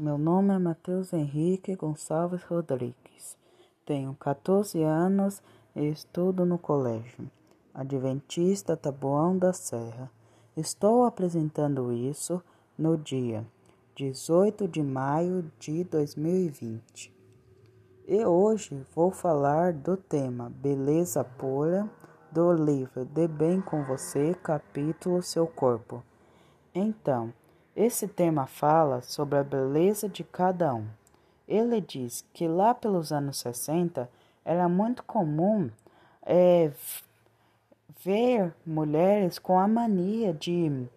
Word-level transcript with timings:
Meu 0.00 0.16
nome 0.16 0.54
é 0.54 0.58
Matheus 0.60 1.12
Henrique 1.12 1.74
Gonçalves 1.74 2.44
Rodrigues. 2.44 3.36
Tenho 3.84 4.14
14 4.14 4.80
anos 4.80 5.42
e 5.74 5.88
estudo 5.88 6.46
no 6.46 6.56
colégio 6.56 7.28
Adventista 7.74 8.76
Taboão 8.76 9.36
da 9.36 9.52
Serra. 9.52 10.08
Estou 10.56 11.04
apresentando 11.04 11.92
isso 11.92 12.40
no 12.78 12.96
dia 12.96 13.44
18 13.96 14.68
de 14.68 14.84
maio 14.84 15.50
de 15.58 15.82
2020. 15.82 17.12
E 18.06 18.24
hoje 18.24 18.80
vou 18.94 19.10
falar 19.10 19.72
do 19.72 19.96
tema 19.96 20.48
Beleza 20.48 21.24
Pura 21.24 21.90
do 22.30 22.52
livro 22.52 23.04
De 23.04 23.26
Bem 23.26 23.60
com 23.60 23.82
Você, 23.82 24.32
capítulo 24.44 25.20
Seu 25.24 25.48
Corpo. 25.48 26.04
Então, 26.72 27.32
esse 27.78 28.08
tema 28.08 28.44
fala 28.44 29.00
sobre 29.02 29.38
a 29.38 29.44
beleza 29.44 30.08
de 30.08 30.24
cada 30.24 30.74
um. 30.74 30.84
Ele 31.46 31.80
diz 31.80 32.26
que 32.32 32.48
lá 32.48 32.74
pelos 32.74 33.12
anos 33.12 33.38
60 33.38 34.10
era 34.44 34.68
muito 34.68 35.04
comum 35.04 35.70
é, 36.26 36.72
ver 38.04 38.52
mulheres 38.66 39.38
com 39.38 39.60
a 39.60 39.68
mania 39.68 40.34
de 40.34 40.88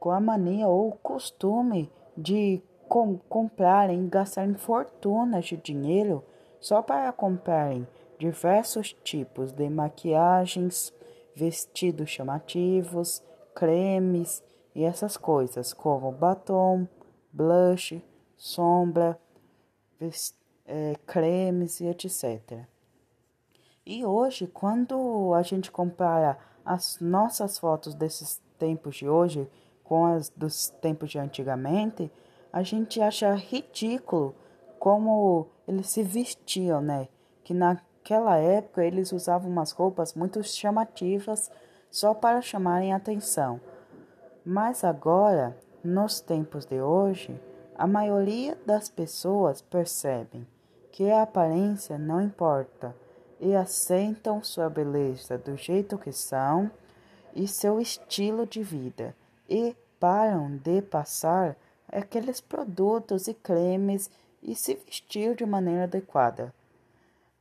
com 0.00 0.10
a 0.10 0.18
mania 0.18 0.66
ou 0.66 0.92
costume 0.92 1.92
de 2.16 2.62
com, 2.88 3.18
comprarem, 3.28 4.08
gastarem 4.08 4.54
fortunas 4.54 5.44
de 5.44 5.58
dinheiro 5.58 6.24
só 6.58 6.80
para 6.80 7.12
comprarem 7.12 7.86
diversos 8.18 8.94
tipos 9.04 9.52
de 9.52 9.68
maquiagens, 9.68 10.90
vestidos 11.34 12.08
chamativos, 12.08 13.22
cremes 13.54 14.42
e 14.78 14.84
essas 14.84 15.16
coisas, 15.16 15.72
como 15.72 16.12
batom, 16.12 16.86
blush, 17.32 18.00
sombra, 18.36 19.18
é, 20.64 20.94
cremes 21.04 21.80
e 21.80 21.86
etc. 21.86 22.60
E 23.84 24.06
hoje, 24.06 24.46
quando 24.46 25.34
a 25.34 25.42
gente 25.42 25.68
compara 25.72 26.38
as 26.64 27.00
nossas 27.00 27.58
fotos 27.58 27.92
desses 27.92 28.40
tempos 28.56 28.94
de 28.94 29.08
hoje 29.08 29.50
com 29.82 30.06
as 30.06 30.28
dos 30.28 30.68
tempos 30.68 31.10
de 31.10 31.18
antigamente, 31.18 32.08
a 32.52 32.62
gente 32.62 33.00
acha 33.00 33.34
ridículo 33.34 34.32
como 34.78 35.48
eles 35.66 35.88
se 35.88 36.04
vestiam, 36.04 36.80
né? 36.80 37.08
Que 37.42 37.52
naquela 37.52 38.36
época 38.36 38.84
eles 38.84 39.10
usavam 39.10 39.50
umas 39.50 39.72
roupas 39.72 40.14
muito 40.14 40.40
chamativas 40.44 41.50
só 41.90 42.14
para 42.14 42.40
chamarem 42.40 42.92
atenção. 42.92 43.60
Mas 44.44 44.84
agora, 44.84 45.56
nos 45.82 46.20
tempos 46.20 46.64
de 46.64 46.80
hoje, 46.80 47.40
a 47.76 47.86
maioria 47.86 48.58
das 48.66 48.88
pessoas 48.88 49.60
percebem 49.60 50.46
que 50.90 51.10
a 51.10 51.22
aparência 51.22 51.98
não 51.98 52.20
importa 52.20 52.94
e 53.40 53.54
aceitam 53.54 54.42
sua 54.42 54.68
beleza 54.68 55.38
do 55.38 55.56
jeito 55.56 55.96
que 55.96 56.12
são 56.12 56.70
e 57.34 57.46
seu 57.46 57.80
estilo 57.80 58.46
de 58.46 58.62
vida 58.62 59.14
e 59.48 59.76
param 60.00 60.56
de 60.56 60.82
passar 60.82 61.56
aqueles 61.90 62.40
produtos 62.40 63.28
e 63.28 63.34
cremes 63.34 64.10
e 64.42 64.54
se 64.54 64.74
vestir 64.74 65.36
de 65.36 65.46
maneira 65.46 65.84
adequada. 65.84 66.52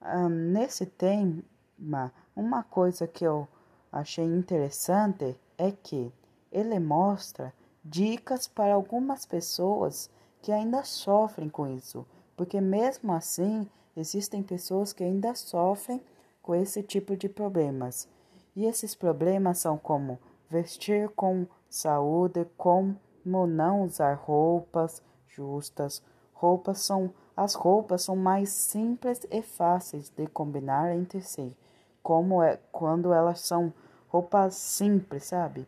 Um, 0.01 0.29
nesse 0.29 0.85
tema, 0.85 2.11
uma 2.35 2.63
coisa 2.63 3.07
que 3.07 3.25
eu 3.25 3.47
achei 3.91 4.25
interessante 4.25 5.35
é 5.57 5.71
que 5.71 6.11
ele 6.57 6.79
mostra 6.79 7.53
dicas 7.85 8.47
para 8.47 8.73
algumas 8.73 9.25
pessoas 9.25 10.09
que 10.41 10.51
ainda 10.51 10.83
sofrem 10.83 11.49
com 11.49 11.67
isso, 11.67 12.05
porque 12.35 12.59
mesmo 12.59 13.13
assim 13.13 13.69
existem 13.95 14.41
pessoas 14.41 14.91
que 14.91 15.03
ainda 15.03 15.35
sofrem 15.35 16.01
com 16.41 16.55
esse 16.55 16.81
tipo 16.81 17.15
de 17.15 17.29
problemas. 17.29 18.09
E 18.55 18.65
esses 18.65 18.95
problemas 18.95 19.59
são 19.59 19.77
como 19.77 20.17
vestir 20.49 21.09
com 21.09 21.45
saúde, 21.69 22.47
como 22.57 22.97
não 23.23 23.83
usar 23.83 24.15
roupas 24.15 25.03
justas. 25.27 26.01
Roupas 26.33 26.79
são 26.79 27.13
as 27.35 27.53
roupas 27.53 28.01
são 28.01 28.15
mais 28.15 28.49
simples 28.49 29.27
e 29.29 29.43
fáceis 29.43 30.09
de 30.09 30.25
combinar 30.25 30.95
entre 30.95 31.21
si, 31.21 31.55
como 32.01 32.41
é 32.41 32.57
quando 32.71 33.13
elas 33.13 33.41
são 33.41 33.71
roupas 34.07 34.55
simples, 34.55 35.25
sabe? 35.25 35.67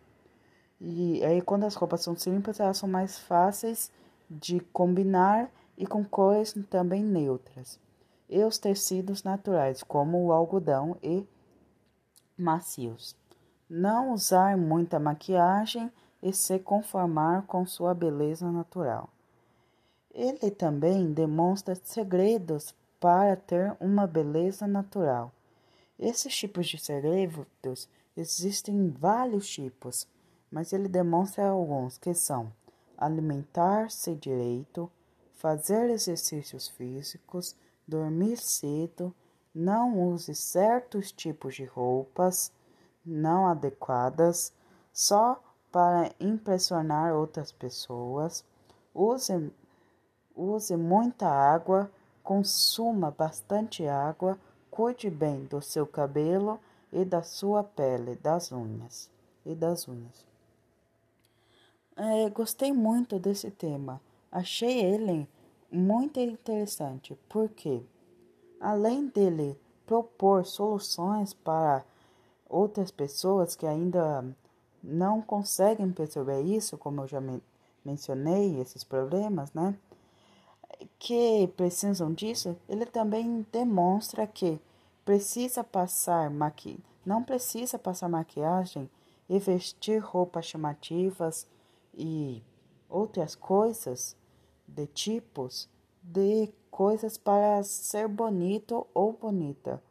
E 0.82 1.24
aí, 1.26 1.42
quando 1.42 1.66
as 1.66 1.76
roupas 1.76 2.02
são 2.02 2.16
simples, 2.16 2.60
elas 2.60 2.78
são 2.78 2.88
mais 2.88 3.20
fáceis 3.20 3.92
de 4.30 4.60
combinar 4.60 5.52
e 5.78 5.86
com 5.86 6.06
cores 6.06 6.54
também 6.70 7.04
neutras. 7.04 7.80
E 8.30 8.44
os 8.44 8.58
tecidos 8.58 9.24
naturais, 9.24 9.84
como 9.84 10.24
o 10.26 10.32
algodão 10.32 10.96
e 11.02 11.28
macios. 12.38 13.16
Não 13.70 14.14
usar 14.14 14.58
muita 14.58 15.00
maquiagem 15.00 15.92
e 16.22 16.32
se 16.34 16.60
conformar 16.60 17.44
com 17.44 17.66
sua 17.66 17.94
beleza 17.94 18.52
natural. 18.52 19.10
Ele 20.14 20.52
também 20.52 21.12
demonstra 21.12 21.76
segredos 21.76 22.74
para 23.00 23.36
ter 23.36 23.76
uma 23.80 24.08
beleza 24.08 24.68
natural. 24.68 25.32
Esses 25.98 26.36
tipos 26.36 26.68
de 26.68 26.78
segredos 26.78 27.88
existem 28.16 28.90
vários 28.90 29.48
tipos 29.48 30.08
mas 30.52 30.74
ele 30.74 30.88
demonstra 30.88 31.50
alguns 31.50 31.98
que 31.98 32.14
são 32.14 32.52
alimentar-se 32.98 34.16
direito, 34.16 34.92
fazer 35.36 35.90
exercícios 35.90 36.68
físicos, 36.68 37.56
dormir 37.88 38.38
cedo, 38.38 39.16
não 39.54 40.00
use 40.12 40.36
certos 40.36 41.12
tipos 41.12 41.56
de 41.56 41.66
roupas 41.66 42.52
não 43.06 43.48
adequadas 43.48 44.54
só 44.94 45.42
para 45.72 46.12
impressionar 46.20 47.14
outras 47.14 47.52
pessoas, 47.52 48.44
use, 48.94 49.52
use 50.36 50.76
muita 50.76 51.28
água, 51.28 51.92
consuma 52.24 53.12
bastante 53.12 53.88
água, 53.88 54.38
cuide 54.70 55.10
bem 55.10 55.46
do 55.46 55.62
seu 55.62 55.86
cabelo 55.86 56.60
e 56.92 57.06
da 57.06 57.22
sua 57.22 57.64
pele, 57.64 58.16
das 58.16 58.52
unhas 58.52 59.10
e 59.46 59.56
das 59.56 59.88
unhas. 59.88 60.29
É, 62.00 62.30
gostei 62.30 62.72
muito 62.72 63.20
desse 63.20 63.52
tema. 63.52 64.00
Achei 64.32 64.80
ele 64.80 65.28
muito 65.70 66.18
interessante, 66.20 67.18
porque 67.28 67.84
além 68.60 69.08
dele 69.08 69.60
propor 69.86 70.46
soluções 70.46 71.34
para 71.34 71.84
outras 72.48 72.90
pessoas 72.90 73.54
que 73.54 73.66
ainda 73.66 74.24
não 74.82 75.22
conseguem 75.22 75.92
perceber 75.92 76.42
isso, 76.42 76.78
como 76.78 77.02
eu 77.02 77.08
já 77.08 77.20
me 77.20 77.44
mencionei, 77.84 78.62
esses 78.62 78.84
problemas, 78.84 79.52
né? 79.54 79.76
Que 80.98 81.48
precisam 81.58 82.14
disso, 82.14 82.56
ele 82.70 82.86
também 82.86 83.46
demonstra 83.52 84.26
que 84.26 84.58
precisa 85.04 85.64
passar 85.66 86.30
maqui 86.30 86.80
não 87.06 87.24
precisa 87.24 87.80
passar 87.80 88.08
maquiagem 88.08 88.88
e 89.28 89.40
vestir 89.40 89.98
roupas 90.00 90.46
chamativas 90.46 91.48
e 91.94 92.44
outras 92.90 93.36
coisas 93.36 94.16
de 94.68 94.88
tipos 94.88 95.70
de 96.02 96.52
coisas 96.72 97.18
para 97.18 97.62
ser 97.64 98.08
bonito 98.08 98.88
ou 98.94 99.14
bonita, 99.14 99.82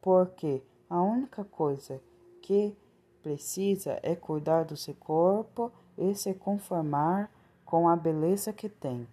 porque 0.00 0.62
a 0.88 1.00
única 1.00 1.44
coisa 1.44 2.00
que 2.40 2.76
precisa 3.22 3.98
é 4.02 4.14
cuidar 4.14 4.64
do 4.64 4.76
seu 4.76 4.94
corpo 4.94 5.72
e 5.96 6.14
se 6.14 6.34
conformar 6.34 7.30
com 7.64 7.88
a 7.88 7.96
beleza 7.96 8.52
que 8.52 8.68
tem. 8.68 9.06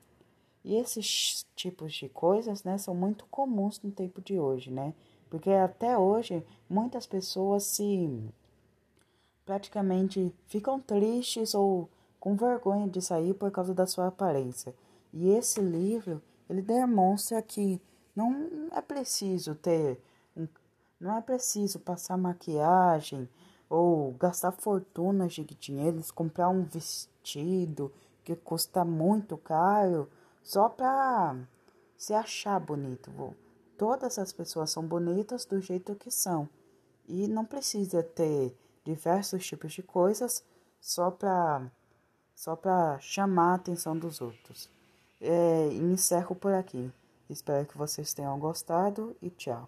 E 0.63 0.75
esses 0.75 1.45
tipos 1.55 1.93
de 1.93 2.09
coisas, 2.09 2.63
né, 2.63 2.77
são 2.77 2.93
muito 2.93 3.25
comuns 3.27 3.81
no 3.81 3.91
tempo 3.91 4.21
de 4.21 4.37
hoje, 4.37 4.69
né? 4.69 4.93
Porque 5.29 5.51
até 5.51 5.97
hoje 5.97 6.45
muitas 6.69 7.05
pessoas 7.07 7.63
se 7.63 8.29
praticamente 9.45 10.33
ficam 10.47 10.79
tristes 10.79 11.55
ou 11.55 11.89
com 12.19 12.35
vergonha 12.35 12.87
de 12.87 13.01
sair 13.01 13.33
por 13.33 13.51
causa 13.51 13.73
da 13.73 13.87
sua 13.87 14.07
aparência. 14.07 14.73
E 15.13 15.29
esse 15.29 15.61
livro, 15.61 16.21
ele 16.49 16.61
demonstra 16.61 17.41
que 17.41 17.81
não 18.15 18.69
é 18.71 18.81
preciso 18.81 19.55
ter 19.55 20.01
não 20.99 21.17
é 21.17 21.21
preciso 21.21 21.79
passar 21.79 22.17
maquiagem 22.17 23.29
ou 23.69 24.11
gastar 24.13 24.51
fortunas 24.51 25.33
de 25.33 25.45
dinheiro, 25.45 26.01
comprar 26.13 26.49
um 26.49 26.63
vestido 26.63 27.91
que 28.23 28.35
custa 28.35 28.83
muito 28.83 29.37
caro 29.37 30.09
só 30.43 30.67
para 30.67 31.37
se 31.97 32.13
achar 32.13 32.59
bonito. 32.59 33.11
Todas 33.77 34.19
as 34.19 34.33
pessoas 34.33 34.71
são 34.71 34.85
bonitas 34.85 35.45
do 35.45 35.61
jeito 35.61 35.95
que 35.95 36.11
são 36.11 36.49
e 37.07 37.27
não 37.27 37.45
precisa 37.45 38.03
ter 38.03 38.53
diversos 38.83 39.45
tipos 39.45 39.71
de 39.71 39.81
coisas 39.81 40.43
só 40.81 41.09
para 41.09 41.71
só 42.39 42.55
para 42.55 42.97
chamar 43.01 43.51
a 43.51 43.55
atenção 43.55 43.97
dos 43.97 44.21
outros. 44.21 44.69
é, 45.19 45.73
encerro 45.73 46.33
por 46.33 46.53
aqui. 46.53 46.89
Espero 47.29 47.65
que 47.67 47.77
vocês 47.77 48.13
tenham 48.13 48.39
gostado 48.39 49.13
e 49.21 49.29
tchau. 49.29 49.67